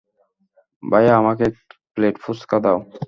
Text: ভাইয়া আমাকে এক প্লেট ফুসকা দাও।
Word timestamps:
ভাইয়া 0.83 1.13
আমাকে 1.21 1.43
এক 1.49 1.55
প্লেট 1.95 2.15
ফুসকা 2.23 2.57
দাও। 2.63 2.79